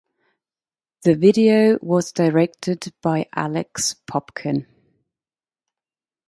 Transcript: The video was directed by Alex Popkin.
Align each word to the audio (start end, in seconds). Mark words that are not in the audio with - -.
The 1.03 1.13
video 1.13 1.77
was 1.79 2.11
directed 2.11 2.91
by 3.03 3.27
Alex 3.35 3.93
Popkin. 4.09 4.65